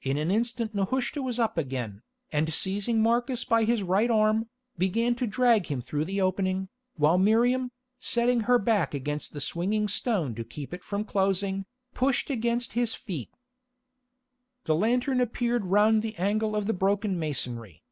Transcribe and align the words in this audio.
In 0.00 0.16
an 0.16 0.30
instant 0.30 0.76
Nehushta 0.76 1.20
was 1.20 1.40
up 1.40 1.58
again, 1.58 2.02
and 2.30 2.54
seizing 2.54 3.02
Marcus 3.02 3.44
by 3.44 3.64
his 3.64 3.82
right 3.82 4.12
arm, 4.12 4.48
began 4.78 5.16
to 5.16 5.26
drag 5.26 5.66
him 5.66 5.80
through 5.80 6.04
the 6.04 6.20
opening, 6.20 6.68
while 6.94 7.18
Miriam, 7.18 7.72
setting 7.98 8.42
her 8.42 8.60
back 8.60 8.94
against 8.94 9.32
the 9.32 9.40
swinging 9.40 9.88
stone 9.88 10.36
to 10.36 10.44
keep 10.44 10.72
it 10.72 10.84
from 10.84 11.04
closing, 11.04 11.66
pushed 11.94 12.30
against 12.30 12.74
his 12.74 12.94
feet. 12.94 13.32
The 14.66 14.76
lantern 14.76 15.20
appeared 15.20 15.64
round 15.66 16.00
the 16.02 16.14
angle 16.14 16.54
of 16.54 16.68
the 16.68 16.72
broken 16.72 17.18
masonry. 17.18 17.82